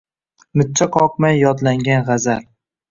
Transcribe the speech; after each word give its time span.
Mijja 0.61 0.87
qoqmay 0.95 1.39
yodlangan 1.43 2.05
gʼazal 2.11 2.43